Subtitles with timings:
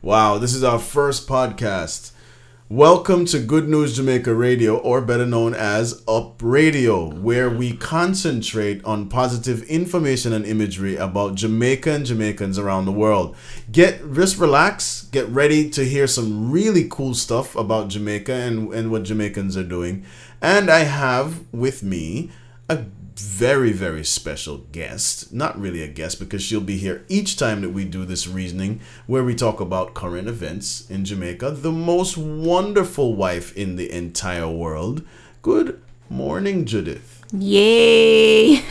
[0.00, 2.12] Wow, this is our first podcast.
[2.68, 8.84] Welcome to Good News Jamaica Radio, or better known as Up Radio, where we concentrate
[8.84, 13.34] on positive information and imagery about Jamaica and Jamaicans around the world.
[13.72, 18.92] Get just relax, get ready to hear some really cool stuff about Jamaica and, and
[18.92, 20.04] what Jamaicans are doing.
[20.40, 22.30] And I have with me
[22.68, 22.84] a
[23.18, 25.32] very, very special guest.
[25.32, 28.80] Not really a guest because she'll be here each time that we do this reasoning
[29.06, 31.50] where we talk about current events in Jamaica.
[31.50, 35.02] The most wonderful wife in the entire world.
[35.42, 37.24] Good morning, Judith.
[37.32, 38.56] Yay!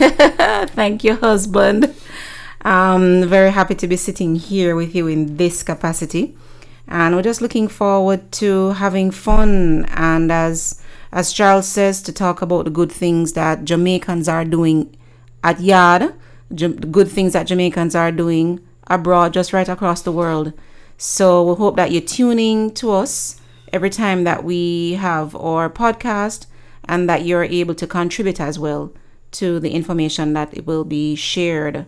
[0.66, 1.94] Thank you, husband.
[2.62, 6.36] I'm very happy to be sitting here with you in this capacity.
[6.88, 12.42] And we're just looking forward to having fun and as as Charles says, to talk
[12.42, 14.94] about the good things that Jamaicans are doing
[15.42, 16.14] at Yard,
[16.50, 20.52] the good things that Jamaicans are doing abroad, just right across the world.
[20.96, 23.40] So we hope that you're tuning to us
[23.72, 26.46] every time that we have our podcast
[26.84, 28.92] and that you're able to contribute as well
[29.30, 31.86] to the information that will be shared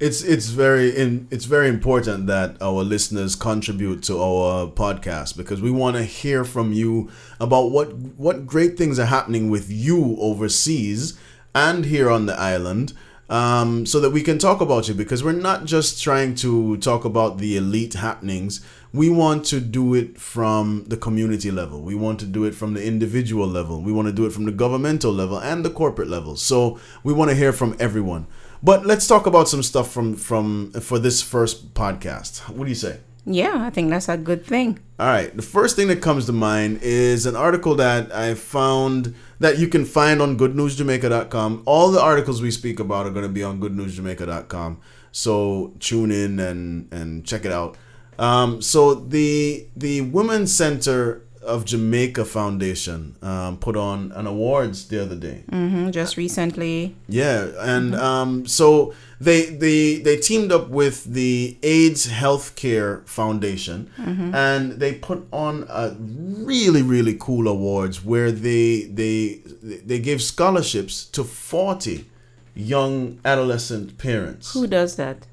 [0.00, 5.60] it's it's very in, it's very important that our listeners contribute to our podcast because
[5.60, 10.16] we want to hear from you about what what great things are happening with you
[10.18, 11.18] overseas
[11.54, 12.94] and here on the island
[13.28, 17.04] um, so that we can talk about you because we're not just trying to talk
[17.04, 18.64] about the elite happenings.
[18.92, 21.80] We want to do it from the community level.
[21.80, 23.82] We want to do it from the individual level.
[23.82, 26.34] We want to do it from the governmental level and the corporate level.
[26.34, 28.26] So we want to hear from everyone
[28.62, 32.48] but let's talk about some stuff from from for this first podcast.
[32.50, 33.00] What do you say?
[33.26, 34.78] Yeah, I think that's a good thing.
[34.98, 35.34] All right.
[35.34, 39.68] The first thing that comes to mind is an article that I found that you
[39.68, 41.62] can find on goodnewsjamaica.com.
[41.66, 44.80] All the articles we speak about are going to be on goodnewsjamaica.com.
[45.12, 47.76] So tune in and and check it out.
[48.18, 55.02] Um, so the the Women's Center of Jamaica Foundation um, put on an awards the
[55.02, 55.44] other day.
[55.50, 56.94] Mm-hmm, just recently.
[57.08, 58.02] Yeah, and mm-hmm.
[58.02, 64.34] um, so they they they teamed up with the AIDS Healthcare Foundation, mm-hmm.
[64.34, 71.04] and they put on a really really cool awards where they they they gave scholarships
[71.16, 72.06] to forty
[72.54, 74.54] young adolescent parents.
[74.54, 75.26] Who does that?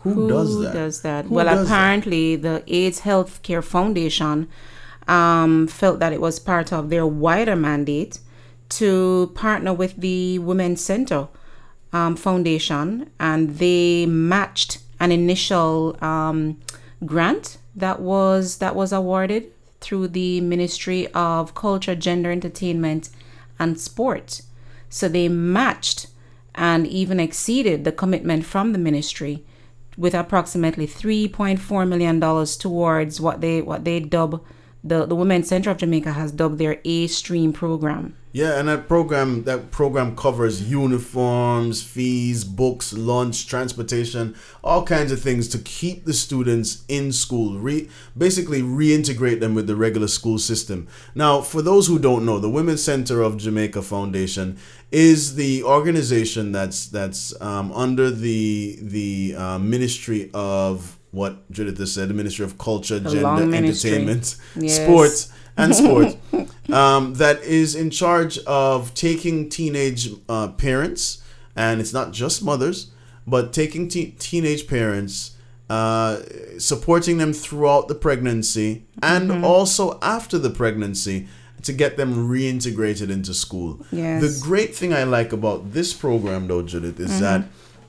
[0.00, 0.72] Who, Who does that?
[0.72, 1.24] Does that?
[1.26, 2.66] Who well, does apparently that?
[2.66, 4.48] the AIDS Healthcare Foundation
[5.08, 8.18] um, felt that it was part of their wider mandate
[8.70, 11.28] to partner with the Women's Center
[11.92, 16.58] um, Foundation, and they matched an initial um,
[17.04, 23.10] grant that was that was awarded through the Ministry of Culture, Gender, Entertainment,
[23.58, 24.42] and Sport.
[24.88, 26.06] So they matched
[26.54, 29.44] and even exceeded the commitment from the ministry
[29.96, 34.42] with approximately 3.4 million dollars towards what they what they dub
[34.84, 38.16] the, the Women's Center of Jamaica has dubbed their A Stream program.
[38.34, 44.34] Yeah, and that program that program covers uniforms, fees, books, lunch, transportation,
[44.64, 47.58] all kinds of things to keep the students in school.
[47.58, 50.88] Re- basically reintegrate them with the regular school system.
[51.14, 54.56] Now, for those who don't know, the Women's Center of Jamaica Foundation
[54.90, 61.92] is the organization that's that's um, under the the uh, Ministry of what Judith has
[61.92, 64.82] said, the Ministry of Culture, the Gender, Entertainment, yes.
[64.82, 66.16] Sports, and Sports,
[66.72, 71.22] um, that is in charge of taking teenage uh, parents,
[71.54, 72.90] and it's not just mothers,
[73.26, 75.36] but taking te- teenage parents,
[75.68, 76.20] uh,
[76.58, 79.44] supporting them throughout the pregnancy and mm-hmm.
[79.44, 81.28] also after the pregnancy
[81.62, 83.84] to get them reintegrated into school.
[83.92, 84.20] Yes.
[84.20, 87.20] The great thing I like about this program, though, Judith, is mm-hmm.
[87.20, 87.44] that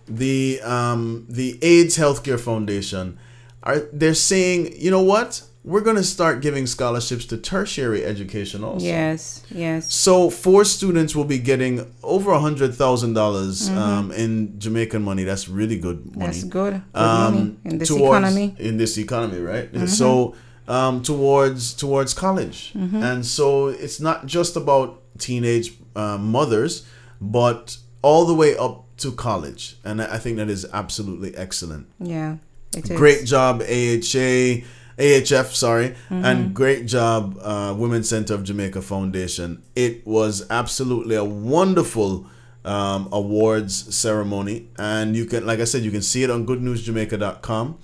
[0.08, 3.18] the um, the AIDS Healthcare Foundation
[3.64, 5.44] are they're saying, you know what?
[5.66, 8.86] We're going to start giving scholarships to tertiary education also.
[8.86, 9.94] Yes, yes.
[9.94, 13.78] So four students will be getting over a hundred thousand dollars mm-hmm.
[13.78, 15.24] um, in Jamaican money.
[15.24, 16.26] That's really good money.
[16.26, 16.74] That's good.
[16.74, 18.56] good um, money in this towards, economy.
[18.60, 19.72] In this economy, right?
[19.72, 19.86] Mm-hmm.
[19.86, 20.36] So
[20.68, 23.02] um, towards towards college, mm-hmm.
[23.02, 26.86] and so it's not just about teenage uh, mothers,
[27.22, 31.88] but all the way up to college, and I think that is absolutely excellent.
[32.00, 32.38] Yeah,
[32.82, 34.64] great job AHA,
[34.98, 36.26] AHF, sorry, mm-hmm.
[36.26, 39.64] and great job uh, Women's Center of Jamaica Foundation.
[39.76, 42.28] It was absolutely a wonderful
[42.66, 47.80] um, awards ceremony, and you can, like I said, you can see it on GoodNewsJamaica.com.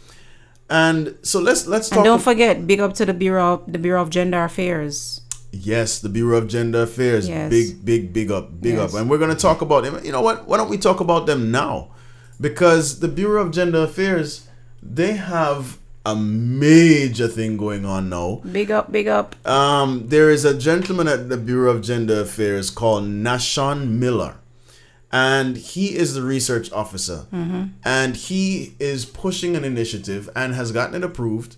[0.69, 1.97] And so let's let's talk.
[1.97, 5.21] And don't forget, big up to the Bureau, the Bureau of Gender Affairs.
[5.51, 7.27] Yes, the Bureau of Gender Affairs.
[7.27, 7.49] Yes.
[7.49, 8.93] Big, big, big up, big yes.
[8.93, 8.99] up.
[8.99, 10.03] And we're going to talk about them.
[10.03, 10.47] You know what?
[10.47, 11.89] Why don't we talk about them now?
[12.39, 14.47] Because the Bureau of Gender Affairs,
[14.81, 18.41] they have a major thing going on now.
[18.51, 19.35] Big up, big up.
[19.47, 24.35] Um, there is a gentleman at the Bureau of Gender Affairs called Nashon Miller,
[25.11, 27.25] and he is the research officer,
[27.83, 31.57] and he is pushing an initiative and has gotten it approved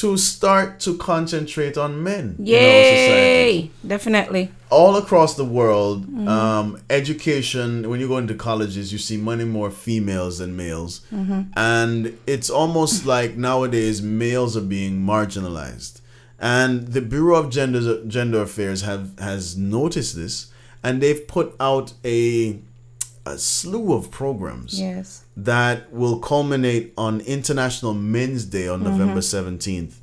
[0.00, 3.70] to start to concentrate on men in our society Yay!
[3.86, 4.50] Definitely.
[4.70, 9.70] all across the world, um, education, when you go into colleges, you see many more
[9.70, 11.00] females than males.
[11.56, 16.00] And it's almost like nowadays males are being marginalized.
[16.38, 20.52] And the Bureau of Gender, Gender Affairs have has noticed this
[20.82, 22.58] and they've put out a,
[23.24, 25.24] a slew of programs Yes.
[25.36, 29.48] That will culminate on International Men's Day on November mm-hmm.
[29.54, 29.94] 17th.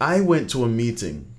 [0.00, 1.32] I went to a meeting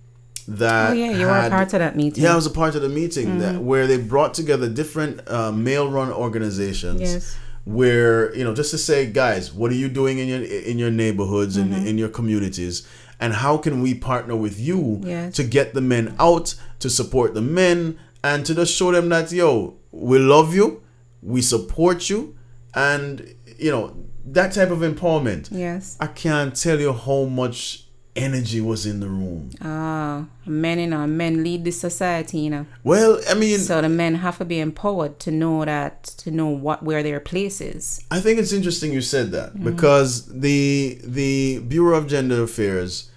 [0.48, 2.24] that Oh yeah, you were a part of that meeting.
[2.24, 3.66] yeah, I was a part of the meeting that mm-hmm.
[3.66, 7.02] where they brought together different uh, male-run organizations.
[7.02, 7.38] Yes.
[7.66, 10.90] Where you know, just to say, guys, what are you doing in your in your
[10.90, 11.86] neighborhoods and mm-hmm.
[11.86, 12.88] in your communities,
[13.20, 15.36] and how can we partner with you Yes.
[15.36, 19.32] to get the men out, to support the men, and to just show them that
[19.32, 20.82] yo, we love you,
[21.22, 22.36] we support you,
[22.74, 23.96] and you know
[24.26, 25.50] that type of empowerment.
[25.52, 25.98] Yes.
[26.00, 27.86] I can't tell you how much
[28.16, 29.52] energy was in the room.
[29.62, 32.66] Ah, men, you know, men lead the society, you know.
[32.84, 36.48] Well, I mean, So the men have to be empowered to know that, to know
[36.48, 38.04] what where their place is.
[38.12, 43.09] I think it's interesting you said that because the the Bureau of Gender Affairs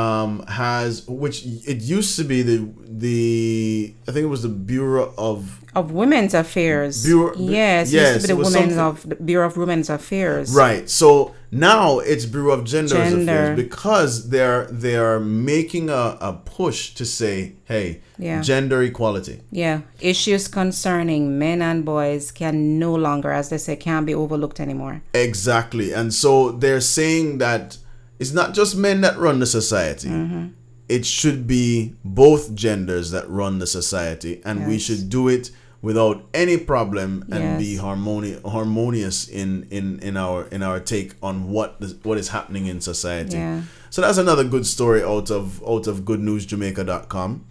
[0.00, 0.30] um,
[0.62, 1.36] has, which
[1.72, 2.58] it used to be the
[3.06, 5.38] the I think it was the Bureau of
[5.74, 7.04] Of women's affairs.
[7.04, 10.46] Bureau- yes, yes, it used to be the women's of the Bureau of Women's Affairs.
[10.66, 10.84] right.
[11.00, 11.34] So
[11.70, 13.22] now it's Bureau of Gender, Gender.
[13.22, 15.20] Affairs because they're they are
[15.52, 17.36] making a, a push to say,
[17.72, 17.86] hey,
[18.18, 18.40] Yeah.
[18.50, 19.36] gender equality.
[19.64, 19.78] Yeah.
[20.12, 24.96] Issues concerning men and boys can no longer, as they say, can't be overlooked anymore.
[25.14, 25.88] Exactly.
[25.98, 26.32] And so
[26.62, 27.78] they're saying that
[28.18, 30.08] it's not just men that run the society.
[30.08, 30.46] Mm-hmm.
[30.88, 35.50] It should be both genders that run the society and we should do it
[35.82, 37.60] without any problem and Yes.
[37.60, 42.28] be harmoni- harmonious in, in, in our in our take on what the, what is
[42.28, 43.36] happening in society.
[43.36, 43.62] Yeah.
[43.90, 47.44] So that's another good story out of out of goodnewsjamaica.com.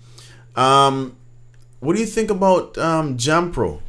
[0.55, 1.17] Um
[1.81, 3.81] what do you think about um Jampro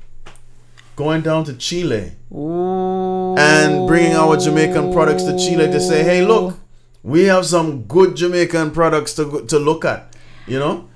[0.97, 2.13] going down to Chile?
[2.35, 3.35] Ooh.
[3.39, 6.59] and bringing our Jamaican products to Chile to say, hey, look,
[7.07, 10.15] we have some good Jamaican products to to look at.
[10.49, 10.89] You know,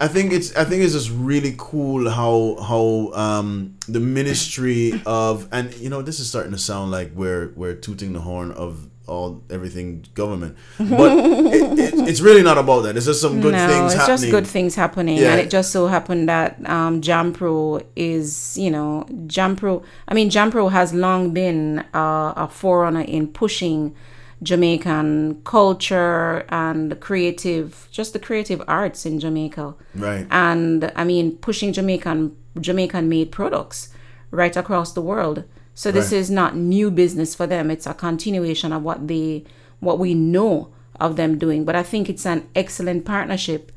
[0.00, 5.48] I think it's I think it's just really cool how how um, the Ministry of
[5.50, 8.86] and you know this is starting to sound like we're we're tooting the horn of
[9.08, 12.94] all everything government, but it, it, it's really not about that.
[12.96, 14.18] It's just some good no, things it's happening.
[14.18, 15.32] just good things happening, Yeah.
[15.32, 19.82] and it just so happened that um, Jampro is, you know, Jampro.
[20.06, 23.94] I mean, Jampro has long been uh, a forerunner in pushing
[24.42, 30.26] Jamaican culture and the creative, just the creative arts in Jamaica, Right.
[30.30, 33.88] and I mean, pushing Jamaican Jamaican made products
[34.32, 35.44] right across the world.
[35.74, 36.18] So this Right.
[36.18, 37.70] is not new business for them.
[37.70, 39.44] It's a continuation of what they
[39.80, 40.68] what we know
[40.98, 41.64] of them doing.
[41.64, 43.70] But I think it's an excellent partnership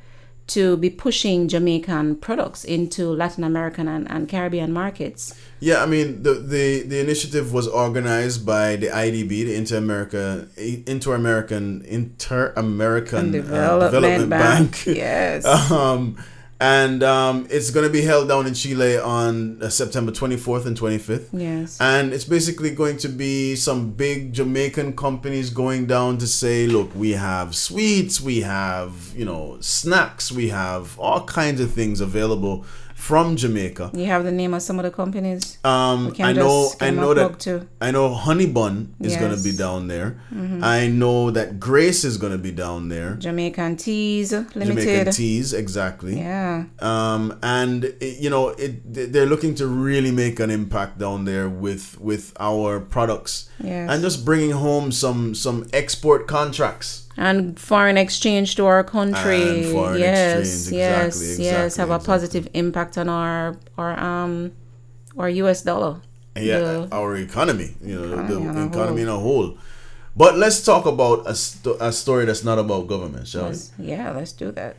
[0.54, 5.34] to be pushing Jamaican products into Latin American and, and Caribbean markets.
[5.60, 10.48] Yeah, I mean the, the the initiative was organized by the IDB, the Inter America
[10.58, 14.86] Inter American Inter American Development Bank.
[14.86, 15.46] Yes.
[15.72, 16.18] um,
[16.62, 20.80] and um, it's going to be held down in Chile on uh, September 24th and
[20.80, 21.30] 25th.
[21.34, 21.82] Yes.
[21.82, 26.94] And it's basically going to be some big Jamaican companies going down to say, look,
[26.94, 32.64] we have sweets, we have, you know, snacks, we have all kinds of things available
[33.02, 33.90] from Jamaica.
[33.96, 35.58] You have the name of some of the companies.
[35.64, 37.68] Um, I know, I know that too.
[37.82, 40.22] I know Honey Bun is going to be down there.
[40.62, 43.16] I know that Grace is going to be down there.
[43.16, 44.68] Jamaican Teas Limited.
[44.68, 46.20] Jamaican Teas, exactly.
[46.20, 46.66] Yeah.
[46.80, 48.72] Um, and it, you know, it
[49.12, 53.90] they're looking to really make an impact down there with with our products Yes.
[53.92, 57.08] and just bringing home some some export contracts.
[57.18, 59.72] And foreign exchange to our country.
[59.72, 61.66] Yes, exchange, yes, exactly, yes.
[61.66, 64.52] exactly, Have a positive impact on our our um
[65.18, 65.62] our U.S.
[65.64, 66.02] dollar.
[66.36, 69.58] yeah, The- our economy, you know, Economy the economy in a whole.
[70.16, 74.12] But let's talk about a, sto- a story that's not about government, shall let's- yeah,
[74.12, 74.76] let's do that.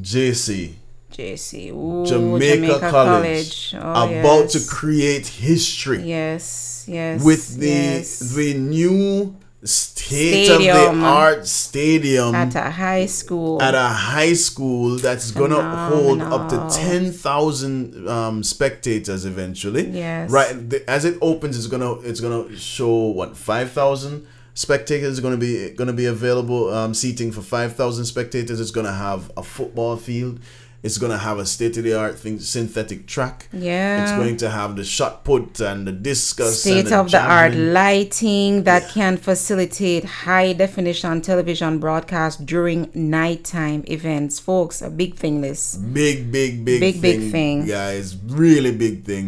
[0.00, 0.74] JC,
[1.12, 3.80] JC, Ooh, Jamaica, College, Oh,
[4.20, 4.52] about yes.
[4.54, 7.22] to create history Yes, yes.
[7.24, 8.18] with the yes.
[8.34, 13.60] the new state of the art stadium at a high school.
[13.62, 16.70] at a high school that's gonna hold up to Phenomenal.
[16.70, 19.88] ten thousand um, spectators eventually.
[19.88, 20.30] Yes.
[20.30, 20.70] Right.
[20.70, 25.34] The, as it opens, it's gonna it's gonna show what five thousand spectators are going
[25.34, 29.98] to be to be available um, seating for 5000 spectators it's to have a football
[29.98, 30.40] field
[30.86, 33.36] it's going to have a state of the art thing synthetic track
[33.68, 34.02] Yeah.
[34.02, 37.54] it's going to have the shot put and the discus State the of the art
[37.80, 44.34] lighting that can facilitate high definition television broadcast during nighttime events.
[44.48, 45.62] Folks, a big thing this.
[46.02, 47.56] big big big Big, big thing.
[47.66, 48.06] guys
[48.44, 49.24] really big thing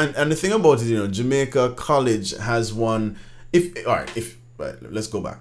[0.00, 3.04] and, and the thing about it you know jamaica college has one
[3.58, 4.26] if all right if
[4.62, 5.38] right, let's go back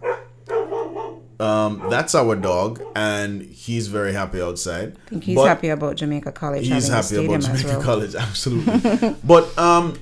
[1.40, 5.96] um that's our dog and he's very happy outside I think he's But happy about
[5.96, 6.68] Jamaica College.
[6.68, 7.82] he's happy about jamaica well.
[7.82, 9.94] college absolutely but um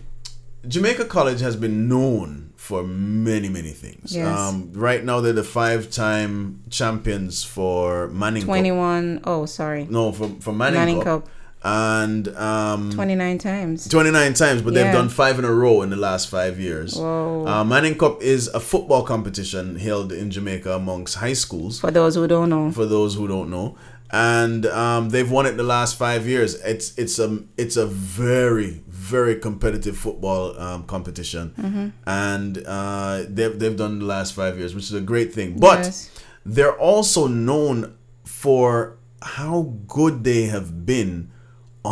[0.68, 4.28] jamaica college has been known for many many things Yes.
[4.28, 8.48] um right now they're the five-time champions for manning Cup.
[8.48, 9.88] 21, oh, sorry.
[9.90, 11.26] no for, for manning, Manning Cup.
[11.26, 11.30] Cup,
[11.68, 13.88] and um 29 times.
[13.90, 16.96] 29 times, but they've done five in a row in the last five years.
[16.96, 17.46] Whoa.
[17.48, 22.14] Uh, Manning Cup is a football competition held in Jamaica amongst high schools, For those
[22.16, 22.72] who don't know.
[22.72, 23.76] for those who don't know.
[24.12, 26.54] And um, they've won it the last five years.
[26.62, 31.88] It's it's a it's a very very competitive football um, competition, Mm-hmm.
[32.06, 35.58] and uh, they've they've done the last five years, which is a great thing.
[35.58, 36.12] But Yes.
[36.46, 41.32] they're also known for how good they have been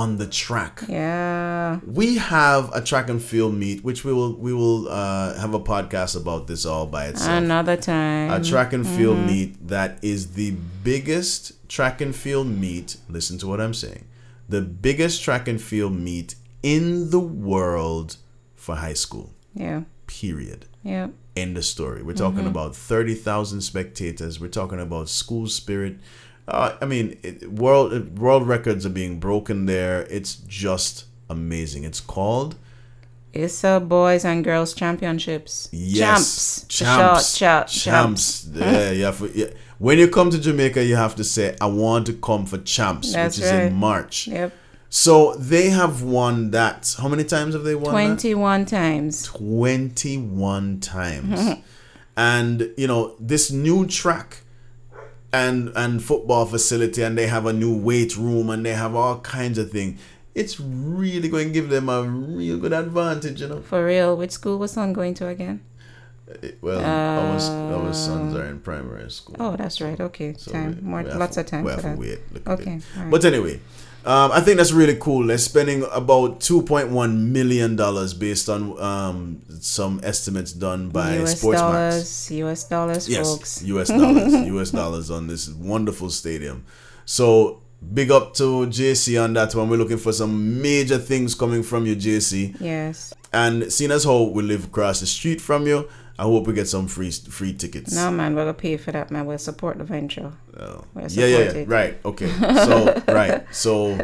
[0.01, 1.79] on the track Yeah.
[1.85, 5.59] we have a track and field meet which we will we will uh, have a
[5.59, 8.31] podcast about this all by itself Another time.
[8.31, 10.51] a track and field meet that is the
[10.83, 14.05] biggest track and field meet listen to what i'm saying
[14.49, 18.17] the biggest track and field meet in the world
[18.55, 19.81] for high school yeah.
[20.07, 21.07] period Yeah.
[21.35, 22.01] end of story.
[22.03, 24.39] We're talking about 30,000 spectators.
[24.41, 25.95] We're talking about school spirit.
[26.47, 30.01] Uh, I mean, it, world world records are being broken there.
[30.09, 31.83] It's just amazing.
[31.85, 32.55] It's called
[33.31, 35.69] It's a boys and girls championships.
[35.71, 36.67] yes, Champs.
[36.67, 38.47] champs, Short, short, champs.
[38.53, 39.47] Yeah, you have yeah.
[39.79, 43.13] When you come to Jamaica, you have to say, "I want to come for champs,"
[43.13, 43.63] That's which is right.
[43.67, 44.27] in March.
[44.27, 44.51] Yep.
[44.89, 46.95] So they have won that.
[46.99, 47.85] How many times have they won?
[47.95, 48.19] that?
[48.19, 49.23] 21 times.
[49.23, 51.57] 21 times.
[52.17, 54.42] and you know, this new track
[55.33, 59.19] and and football facility and they have a new weight room and they have all
[59.19, 59.99] kinds of things.
[60.35, 63.61] It's really going to give them a real good advantage, you know.
[63.61, 64.15] For real.
[64.15, 65.61] Which school was son going to again?
[66.27, 69.35] It- Well, our, our sons are in primary school.
[69.39, 69.99] Oh, that's right.
[69.99, 70.33] Okay.
[70.37, 70.75] So time.
[70.81, 71.97] we- More, we lots of time for that.
[71.97, 72.79] wait Okay.
[72.97, 73.11] right.
[73.11, 73.59] But anyway,
[74.05, 75.27] um, I think that's really cool.
[75.27, 81.17] They're spending about two point one million dollars based on um, some estimates done by
[81.19, 81.57] US Sportsmax.
[81.57, 82.31] dollars.
[82.31, 83.63] US dollars, Yes, folks.
[83.63, 86.63] US dollars, US dollars on this wonderful stadium.
[87.05, 87.61] So
[87.93, 89.69] big up to JC on that one.
[89.69, 92.55] We're looking for some major things coming from you, JC.
[92.61, 93.13] Yes.
[93.33, 95.87] And seeing as how we live across the street from you,
[96.19, 97.93] I hope we get some free free tickets.
[97.95, 98.35] No, man.
[98.35, 99.25] We're going to pay for that, man.
[99.25, 100.31] We'll support the venture.
[100.59, 100.83] Oh.
[100.95, 101.63] Yeah, yeah, yeah.
[101.67, 101.97] Right.
[102.05, 102.29] Okay.
[102.67, 103.43] So right.
[103.51, 103.97] So,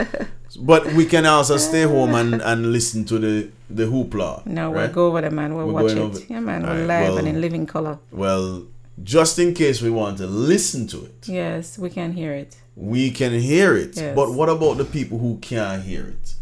[0.60, 4.46] but we can also stay home and, and listen to the the hoopla.
[4.48, 4.76] No, right?
[4.86, 5.54] we'll go over there, man.
[5.56, 5.98] We'll We're watch it.
[6.00, 6.66] over- Yeah, man.
[6.66, 8.00] All We're right, live well- and in living color.
[8.12, 8.66] Well,
[9.04, 12.58] just in case we want to listen to it, Yes, we can hear it.
[12.76, 13.96] we can hear it.
[13.96, 14.16] Yes.
[14.16, 16.34] But what about the people who can't hear it?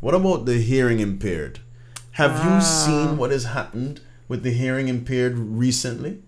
[0.00, 1.60] What about the hearing impaired?
[2.12, 2.56] Have Ah.
[2.56, 4.00] you seen what has happened
[4.32, 6.22] with the hearing impaired recently?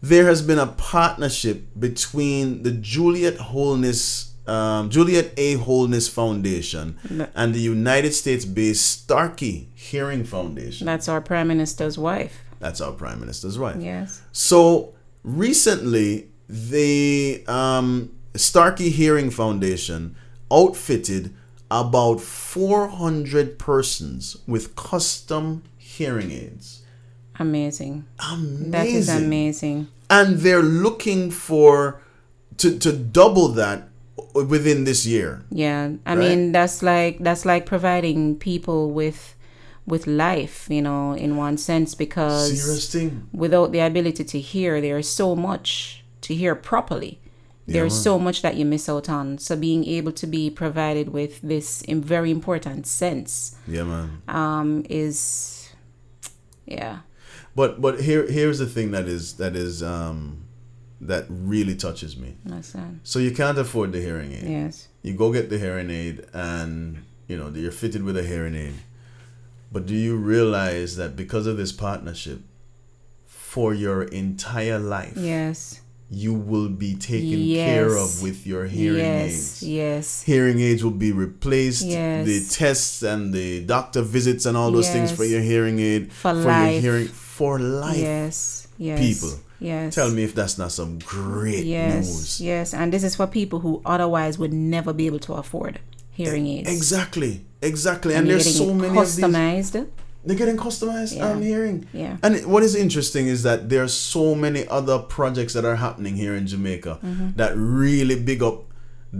[0.00, 5.54] There has been a partnership between the Juliet Holness, um, Juliet A.
[5.54, 7.26] Holness Foundation No.
[7.34, 10.86] and the United States-based Starkey Hearing Foundation.
[10.86, 12.38] That's our prime minister's wife.
[12.60, 13.78] That's our prime minister's wife.
[13.80, 14.22] Yes.
[14.30, 14.94] So
[15.24, 20.14] recently, the um, Starkey Hearing Foundation
[20.52, 21.34] outfitted
[21.68, 25.64] about 400 persons with custom
[25.98, 26.77] hearing aids.
[27.38, 28.04] Amazing.
[28.32, 28.70] Amazing.
[28.70, 29.88] That is amazing.
[30.10, 32.00] And they're looking for
[32.58, 33.88] to, to double that
[34.34, 35.42] within this year.
[35.50, 35.92] Yeah.
[36.06, 36.18] I Right?
[36.18, 39.34] mean, that's like that's like providing people with
[39.86, 42.52] with life, you know, in one sense because
[43.32, 47.20] without the ability to hear, there is so much to hear properly.
[47.66, 48.02] There's man.
[48.02, 49.38] so much that you miss out on.
[49.38, 54.22] So being able to be provided with this very important sense Yeah, man.
[54.26, 55.68] um, is,
[56.66, 57.00] yeah,
[57.58, 60.44] But but here here's the thing that is that is um
[61.12, 62.30] that really touches me.
[62.44, 62.64] that.
[63.10, 64.48] So you can't afford the hearing aid.
[64.58, 64.74] Yes.
[65.06, 66.74] you go get the hearing aid and
[67.30, 68.74] you know you're fitted with a hearing aid
[69.72, 72.40] but do you realize that because of this partnership
[73.26, 75.80] for your entire life Yes.
[76.24, 79.30] you will be taken care of with your hearing yes.
[79.30, 80.22] aids Yes.
[80.22, 82.26] hearing aids will be replaced Yes.
[82.30, 86.32] the tests and the doctor visits and all those things for your hearing aid For
[86.32, 86.82] your life.
[86.82, 88.66] hearing for life Yes.
[88.78, 88.98] Yes.
[89.06, 89.32] people.
[89.60, 89.94] Yes.
[89.94, 92.06] Tell me if that's not some great Yes.
[92.06, 92.40] news.
[92.50, 92.74] Yes.
[92.74, 95.74] And this is for people who otherwise would never be able to afford
[96.20, 96.68] hearing aids.
[96.78, 98.12] Exactly, exactly.
[98.14, 99.70] And And, there's so many of these.
[100.26, 101.16] They're getting customized.
[101.16, 101.30] Yeah.
[101.30, 101.86] I'm hearing.
[101.92, 102.16] Yeah.
[102.24, 106.14] And what is interesting is that there are so many other projects that are happening
[106.16, 107.28] here in Jamaica Mm-hmm.
[107.40, 108.58] that really big up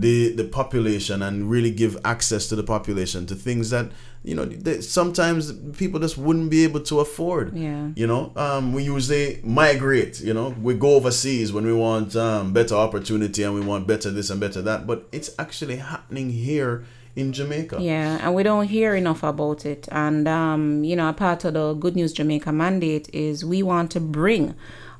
[0.05, 3.87] the the population and really give access to the population to things that
[4.23, 7.57] you know they, sometimes people just wouldn't be able to afford.
[7.57, 7.91] Yeah.
[7.95, 10.21] You know, um, we usually migrate.
[10.21, 14.11] You know, we go overseas when we want um, better opportunity and we want better
[14.11, 14.87] this and better that.
[14.87, 16.85] But it's actually happening here
[17.17, 17.79] in Jamaica.
[17.81, 19.89] Yeah, and we don't hear enough about it.
[19.91, 23.91] And um, you know, a part of the Good News Jamaica mandate is we want
[23.93, 24.55] to bring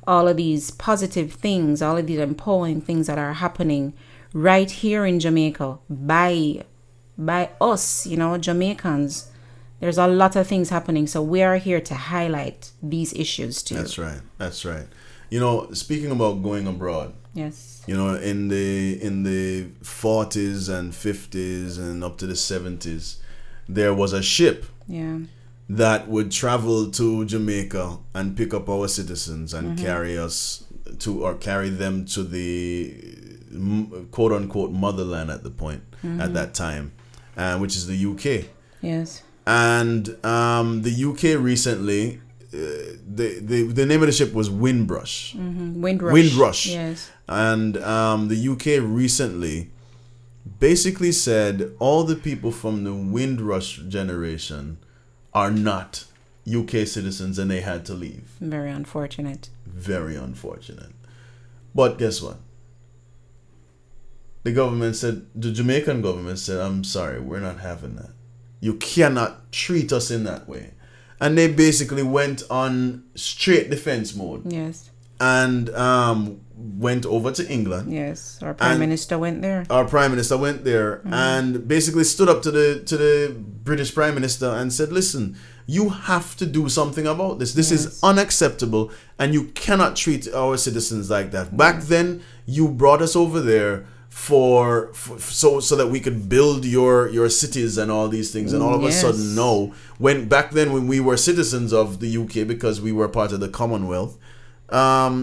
[0.07, 3.93] all of these positive things, all of these empowering things that are happening
[4.33, 6.63] right here in Jamaica by
[7.19, 9.29] by us, you know, Jamaicans.
[9.81, 13.75] There's a lot of things happening, so we are here to highlight these issues too.
[13.75, 14.21] That's right.
[14.37, 14.87] That's right.
[15.29, 17.83] You know, speaking about going abroad, Yes.
[17.85, 23.17] you know, in the in the 40s and 50s and up to the 70s,
[23.67, 25.19] there was a ship Yeah.
[25.69, 29.85] that would travel to Jamaica and pick up our citizens and mm-hmm.
[29.85, 30.63] carry us
[30.99, 32.95] to or carry them to the
[34.11, 36.33] quote unquote motherland at the point at mm-hmm.
[36.33, 36.91] that time,
[37.39, 38.49] uh, which is the UK.
[38.81, 39.23] Yes.
[39.47, 42.19] And um, the UK recently,
[42.53, 45.33] uh, the, the the name of the ship was Windrush.
[45.33, 45.81] Mm-hmm.
[45.81, 46.13] Windrush.
[46.13, 46.67] Windrush.
[46.67, 47.09] Yes.
[47.27, 49.71] And um, the UK recently
[50.59, 54.77] basically said all the people from the Windrush generation
[55.33, 56.05] are not
[56.45, 58.35] UK citizens and they had to leave.
[58.41, 59.49] Very unfortunate.
[59.65, 60.91] Very unfortunate.
[61.73, 62.37] But guess what?
[64.49, 68.09] The government said, the Jamaican government said, I'm sorry, we're not having that.
[68.61, 70.73] You cannot treat us in that way.
[71.21, 74.89] And they basically went on straight defense mode Yes.
[75.19, 77.93] and um, went over to England.
[77.93, 78.39] Yes.
[78.41, 79.65] Our prime minister went there.
[79.69, 83.35] Our prime minister went there and basically stood up to the to the
[83.69, 85.35] British prime minister and said, "Listen,
[85.67, 87.53] you have to do something about this.
[87.53, 92.07] This is unacceptable, and you cannot treat our citizens like that." Back then,
[92.47, 93.85] you brought us over there
[94.27, 98.49] for, for so so that we could build your your cities and all these things,
[98.53, 99.73] and all of a sudden, no.
[99.97, 103.39] When back then, when we were citizens of the UK because we were part of
[103.39, 104.13] the Commonwealth.
[104.69, 105.13] Um,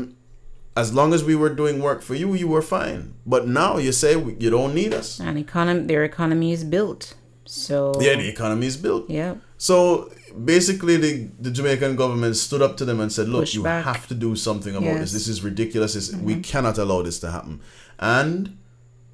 [0.77, 3.03] as long as we were doing work for you, you were fine.
[3.25, 5.09] But now you say we- you don't need us.
[5.27, 7.03] and economy their economy is built
[7.65, 9.05] so Yeah, the economy is built.
[9.21, 9.33] yeah
[9.69, 9.77] So
[10.53, 11.13] basically, the,
[11.47, 13.85] the Jamaican government stood up to them and said, "Look, Push you back.
[13.91, 14.95] have to do something about Yes.
[14.95, 15.03] Mm-hmm.
[15.03, 15.13] this.
[15.19, 15.91] This is ridiculous.
[15.97, 17.55] This, We cannot allow this to happen."
[18.19, 18.39] And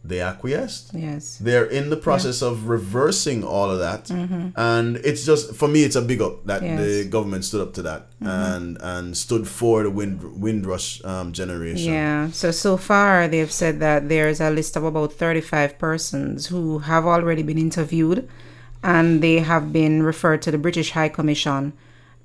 [0.05, 0.93] they acquiesced.
[0.95, 4.11] yes They're in the process of reversing all of that,
[4.57, 6.79] and it's just for me, it's a big up that Mm-hmm.
[6.79, 6.87] Yes.
[7.05, 11.93] the government stood up to that and and stood for the wind Windrush um, generation.
[11.93, 16.79] yeah so so far they've said that there's a list of about 35 persons who
[16.91, 18.29] have already been interviewed
[18.83, 21.73] and they have been referred to the british high commission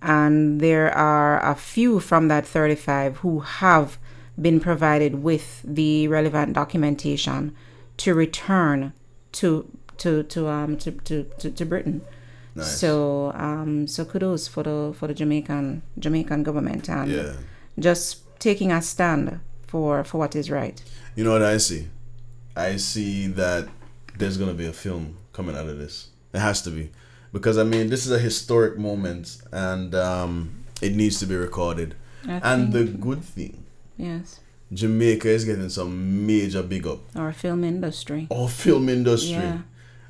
[0.02, 3.98] and there are a few from that 35 who have
[4.40, 7.56] been provided with the relevant documentation
[7.98, 8.94] to return
[9.34, 12.02] to to to um to to, to, to britain
[12.56, 12.80] Nice.
[12.80, 17.34] So um so kudos for the for the Jamaican Jamaican government and Yeah.
[17.78, 20.82] just taking a stand for for what is right.
[21.16, 21.88] You know what I see?
[22.56, 23.68] I see that
[24.18, 26.08] there's gonna be a film coming out of this.
[26.34, 26.90] It has to be,
[27.32, 30.50] because I mean this is a historic moment, and um,
[30.82, 31.94] it needs to be recorded.
[32.28, 33.66] I And the good thing,
[33.98, 34.40] yes,
[34.74, 37.00] Jamaica is getting some major big up.
[37.16, 38.28] our film industry.
[38.30, 39.32] All film industry.
[39.34, 39.60] Yeah.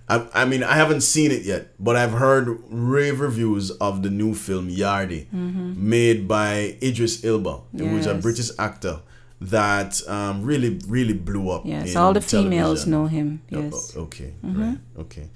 [0.10, 4.10] I, I mean, I haven't seen it yet, but I've heard rave reviews of the
[4.10, 5.28] new film Yardie,
[5.76, 8.20] made by Idris Elba, who's a Mm-hmm.
[8.22, 9.02] British actor
[9.42, 11.64] that um, really, really blew up.
[11.66, 13.42] Yes, all the females know him.
[13.54, 13.74] Oh, Yes.
[13.74, 14.00] Mm-hmm.
[14.00, 14.34] oh, okay.
[14.42, 14.78] Right.
[14.98, 15.30] Okay.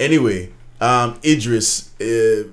[0.00, 0.50] Anyway,
[0.80, 2.48] um, Idris uh,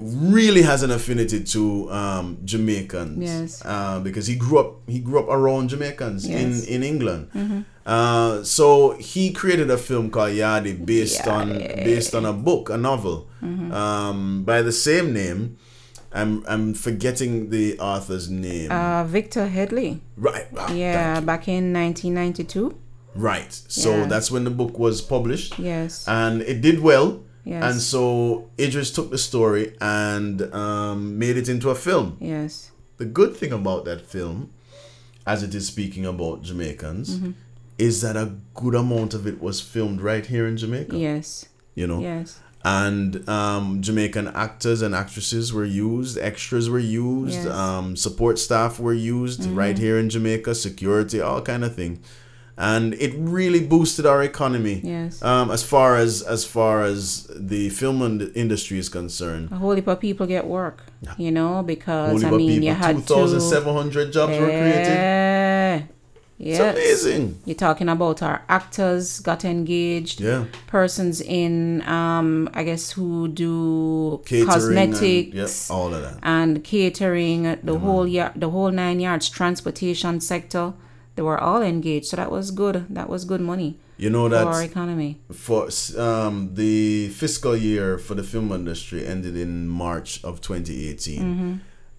[0.00, 3.18] really has an affinity to um, Jamaicans.
[3.22, 3.62] Yes.
[3.64, 6.40] Uh, because he grew up he grew up around Jamaicans Yes.
[6.42, 6.68] Mm-hmm.
[6.68, 7.64] in in England.
[7.86, 12.76] Uh, so he created a film called Yardie based on based on a book, a
[12.76, 13.72] novel, Mm-hmm.
[13.72, 15.56] um, by the same name.
[16.12, 18.70] I'm I'm forgetting the author's name.
[18.72, 20.00] Uh, Victor Headley.
[20.16, 20.46] right.
[20.56, 22.74] ah, Yeah, back in 1992.
[23.14, 23.52] Right.
[23.68, 24.06] So Yeah.
[24.06, 25.58] that's when the book was published.
[25.58, 26.06] Yes.
[26.08, 27.20] and it did well.
[27.52, 27.62] Yes.
[27.64, 28.02] And so
[28.64, 32.16] Idris took the story and um, made it into a film.
[32.20, 32.70] yes.
[32.98, 34.50] The good thing about that film,
[35.24, 37.30] as it is speaking about Jamaicans, Mm-hmm.
[37.78, 40.96] is that a good amount of it was filmed right here in Jamaica.
[40.96, 41.46] Yes.
[41.76, 42.40] You know, Yes.
[42.64, 47.46] and um, Jamaican actors and actresses were used, extras were used, Yes.
[47.46, 47.58] Mm-hmm.
[47.58, 52.00] um, support staff were used right here in Jamaica, security, all kind of thing,
[52.58, 54.80] and it really boosted our economy.
[54.84, 55.22] Yes.
[55.22, 59.74] Um, as far as as far as the film ind- industry is concerned, A whole
[59.76, 60.82] heap of people get work,
[61.16, 63.44] you know, because I mean, people, you had two thousand to.
[63.54, 64.96] seven hundred jobs were created.
[64.96, 65.82] Yeah.
[66.40, 67.40] It's amazing.
[67.46, 74.22] You're talking about our actors got engaged, Yeah, persons in, um, I guess, who do
[74.24, 76.18] catering, cosmetics and, yep, all of that.
[76.22, 80.74] and catering, the whole year, the whole nine yards, transportation sector.
[81.18, 82.86] They were all engaged, so that was good.
[82.98, 83.70] That was good money
[84.04, 85.18] You know for our that economy.
[85.32, 85.66] for
[85.98, 91.54] um, the fiscal year for the film industry ended in March of 2018, Mm-hmm.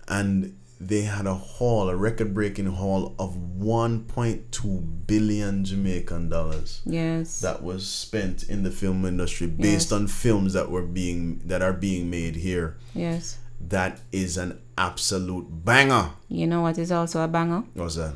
[0.07, 7.41] and they had a haul, a record-breaking haul of 1.2 billion Jamaican dollars Yes.
[7.41, 9.97] that was spent in the film industry based Yes.
[9.97, 12.77] on films that were being that are being made here.
[12.95, 13.37] yes.
[13.69, 16.11] That is an absolute banger.
[16.29, 17.63] You know what is also a banger?
[17.73, 18.13] What's that?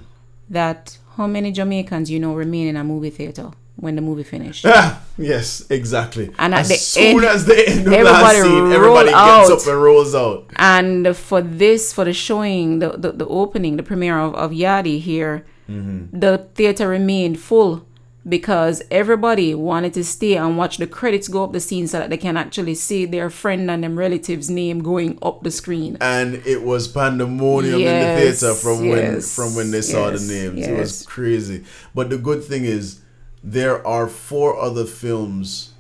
[0.49, 4.65] That how many Jamaicans you know remain in a movie theater when the movie finished?
[4.67, 6.29] Ah, yes, exactly.
[6.37, 9.15] And at as the soon end, as the end of everybody last scene, everybody gets
[9.15, 9.51] out.
[9.51, 10.49] up and rolls out.
[10.57, 14.99] And for this, for the showing, the, the, the opening, the premiere of, of Yardie
[14.99, 16.19] here, Mm-hmm.
[16.19, 17.85] the theater remained full
[18.27, 22.09] because everybody wanted to stay and watch the credits go up the scene so that
[22.09, 25.97] they can actually see their friend and them relatives' name going up the screen.
[25.99, 30.33] and it was pandemonium in the theater from when from when they saw yes, the
[30.33, 30.67] names.
[30.67, 31.63] It was crazy.
[31.93, 33.01] But the good thing is,
[33.43, 35.71] there are four other films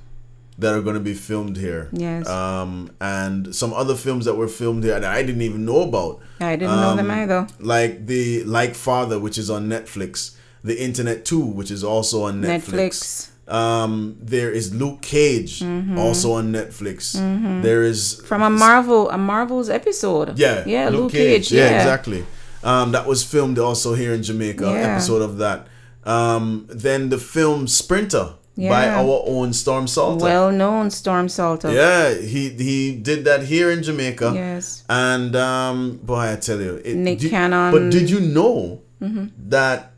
[0.59, 1.89] that are going to be filmed here.
[1.93, 2.27] Yes.
[2.27, 6.19] Um, and some other films that were filmed here that I didn't even know about.
[6.39, 7.47] I didn't know them Um, either.
[7.59, 10.35] Like the Like Father, which is on Netflix.
[10.63, 12.71] The Internet Two, which is also on Netflix.
[12.71, 13.29] Netflix.
[13.53, 15.61] Um, there is Luke Cage,
[15.97, 17.13] also on Netflix.
[17.61, 20.39] There is From a Marvel, a Marvel's episode.
[20.39, 21.51] yeah, Yeah, Luke, Cage.
[21.51, 22.25] Yeah, yeah, exactly.
[22.63, 24.63] Um, that was filmed also here in Jamaica.
[24.63, 24.93] Yeah.
[24.95, 25.67] Episode of that.
[26.05, 30.21] Um, then the film Sprinter by our own Storm Saulter.
[30.21, 31.73] Well known Storm Saulter.
[31.73, 34.31] yeah, he he did that here in Jamaica.
[34.33, 34.83] Yes.
[34.89, 37.71] And um, boy, I tell you, it, Nick did- Cannon.
[37.73, 39.25] But did you know Mm-hmm.
[39.49, 39.91] that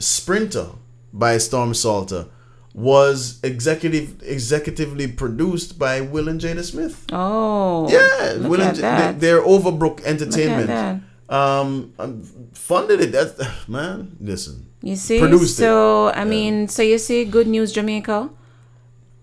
[0.00, 0.66] Sprinter
[1.12, 2.28] by Storm Saulter
[2.74, 7.04] was executive executively produced by Will and Jada Smith?
[7.12, 7.88] Oh.
[7.90, 11.02] Yeah, Will and J- they're Overbrook Entertainment.
[11.28, 12.22] Um, um,
[12.54, 13.12] funded it.
[13.12, 14.16] That's man.
[14.20, 15.62] Listen, You see, Produced it.
[15.62, 18.30] so I mean, so you see, good news, Jamaica.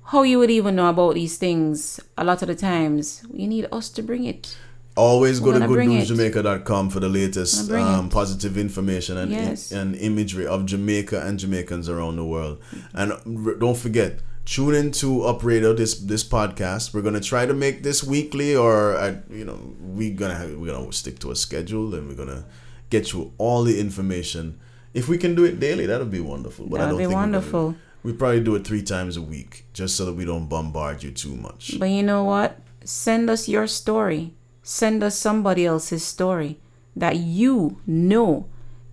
[0.05, 1.99] How you would even know about these things?
[2.17, 4.55] A lot of the times, you need us to bring it.
[4.97, 9.71] Always go to goodnewsjamaica.com for the latest um, positive information and Yes.
[9.71, 12.59] and imagery of Jamaica and Jamaicans around the world.
[12.93, 16.93] And r- don't forget, tune into Up Radio this this podcast.
[16.93, 20.73] We're gonna try to make this weekly, or uh, you know, we're gonna have, we're
[20.73, 22.45] gonna stick to a schedule, and we're gonna
[22.89, 24.59] get you all the information.
[24.93, 26.65] If we can do it daily, that'll be wonderful.
[26.67, 27.75] But I That'd don't be think wonderful.
[28.03, 31.11] We probably do it three times a week, just so that we don't bombard you
[31.11, 31.77] too much.
[31.77, 32.57] But you know what?
[32.83, 34.33] Send us your story.
[34.69, 36.59] Send us somebody else's story
[36.93, 38.49] that you know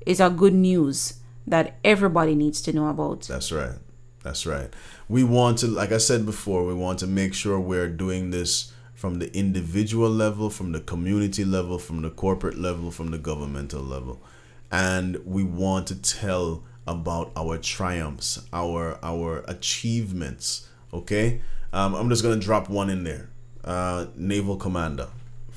[0.07, 1.15] is a good news
[1.49, 3.23] that everybody needs to know about.
[3.23, 3.75] That's right.
[4.23, 4.73] That's right.
[5.09, 8.73] We want to, like I said before, we want to make sure we're doing this
[8.95, 13.83] from the individual level, from the community level, from the corporate level, from the governmental
[13.83, 14.23] level.
[14.71, 20.69] And we want to tell about our triumphs, our our achievements.
[20.93, 21.41] Okay?
[21.73, 23.31] Um, I'm just gonna drop one in there.
[23.65, 25.09] Uh, Naval Commander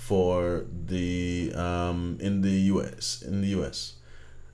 [0.07, 3.21] for the um, in the US.
[3.27, 3.93] In the US.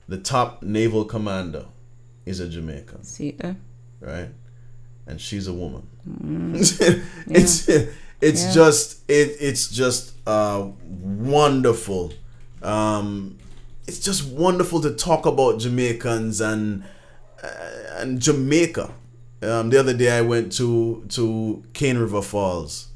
[0.08, 1.66] The top naval commander
[2.26, 3.54] is a Jamaican See, uh,
[4.00, 4.30] right?
[5.06, 5.86] And she's a woman.
[7.40, 7.68] it's
[8.20, 8.52] it's Yeah.
[8.52, 12.12] just it it's just uh wonderful.
[12.62, 13.38] Um
[13.86, 16.82] it's just wonderful to talk about Jamaicans and
[17.42, 18.90] uh, and Jamaica.
[19.42, 22.88] Um, the other day I went to to Cane River Falls.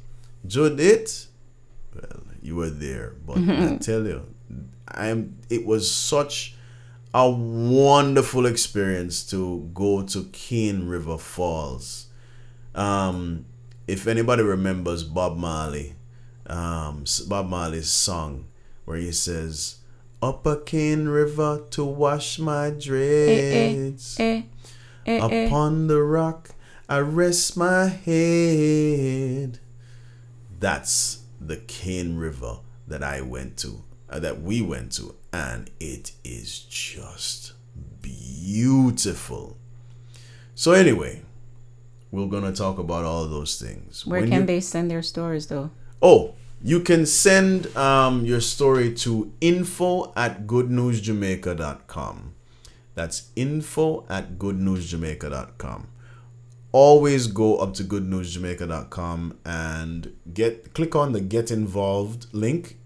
[0.45, 1.27] Judith,
[2.41, 4.25] you were there, but I tell you,
[4.87, 5.37] I'm.
[5.49, 6.55] It was such
[7.13, 12.07] a wonderful experience to go to Cane River Falls.
[12.75, 13.45] Um,
[13.87, 15.95] if anybody remembers Bob Marley,
[16.45, 18.45] um, Bob Marley's song
[18.85, 19.77] where he says,
[20.21, 24.43] "Up a Cane River to wash my eh, dreads, eh,
[25.05, 25.45] eh, eh.
[25.45, 26.51] upon the rock
[26.87, 29.59] I rest my head."
[30.59, 36.11] That's the Cane River that I went to, uh, that we went to, and it
[36.23, 37.53] is just
[38.01, 39.57] beautiful.
[40.55, 41.21] So anyway,
[42.11, 44.03] We're gonna talk about all those things.
[44.03, 45.69] Where When can you- they send their stories though?
[46.01, 52.33] Oh, you can send um, your story to info at goodnewsjamaica.com.
[52.95, 55.87] That's info at goodnewsjamaica.com.
[56.71, 62.77] Always go up to goodnewsjamaica.com and get click on the get involved link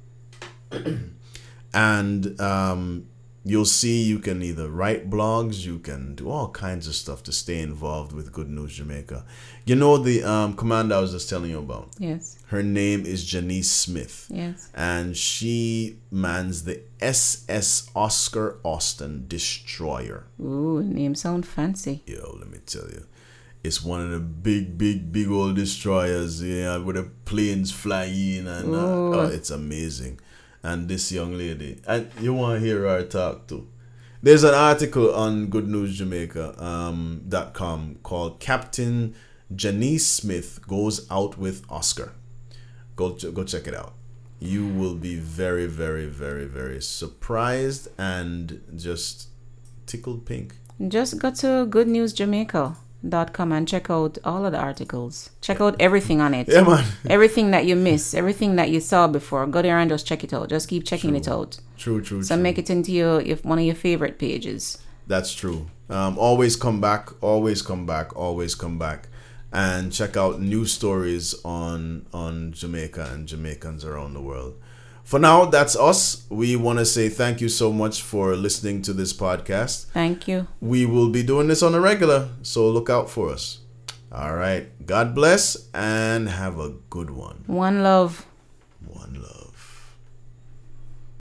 [1.74, 3.08] and um,
[3.44, 7.32] you'll see you can either write blogs, you can do all kinds of stuff to
[7.32, 9.26] stay involved with Good News Jamaica.
[9.66, 11.90] You know the um, commander I was just telling you about.
[12.00, 12.38] Yes.
[12.48, 14.28] Her name is Janice Smith.
[14.30, 14.70] Yes.
[14.74, 20.26] And she mans the SS Oscar Austin Destroyer.
[20.40, 22.04] Ooh, name sound fancy.
[22.06, 23.06] Yo, let me tell you.
[23.64, 28.76] It's one of the big, big, big old destroyers, yeah, with the planes flying, and
[28.76, 30.20] uh, oh, it's amazing.
[30.62, 33.68] And this young lady, and you want to hear her talk too.
[34.22, 39.16] There's an article on goodnewsjamaica.com um, dot com called Captain
[39.54, 42.14] Janice Smith Goes Out with Oscar.
[42.96, 43.94] Go, go check it out.
[44.40, 49.30] You will be very, very, very, very surprised and just
[49.86, 50.56] tickled pink.
[50.88, 51.66] Just go to
[53.04, 55.30] goodnewsjamaica.com and check out all of the articles.
[55.42, 56.48] Check out everything on it.
[56.48, 56.86] Yeah, man.
[57.10, 60.34] Everything that you miss, everything that you saw before, go there and just check it
[60.34, 60.50] out.
[60.50, 61.60] Just keep checking it out.
[61.78, 62.44] True, true, So true.
[62.44, 64.78] make it into your if one of your favorite pages.
[65.08, 65.68] That's true.
[65.90, 69.10] Um, always come back, always come back, always come back,
[69.52, 74.56] and check out new stories on on Jamaica and Jamaicans around the world.
[75.04, 76.26] For now, that's us.
[76.30, 79.86] We want to say thank you so much for listening to this podcast.
[79.88, 80.48] Thank you.
[80.62, 83.60] We will be doing this on a regular, so look out for us.
[84.12, 84.68] All right.
[84.86, 87.44] God bless and have a good one.
[87.48, 88.26] One love.
[88.86, 89.43] One love.